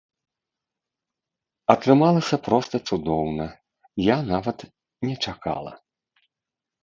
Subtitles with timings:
[1.73, 3.45] Атрымалася проста цудоўна,
[4.05, 4.57] я нават
[5.09, 5.71] не чакала.